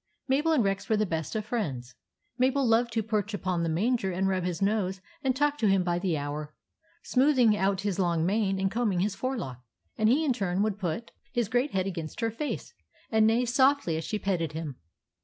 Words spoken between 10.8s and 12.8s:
o THE ADVENTURES OF MABEL his great head against her face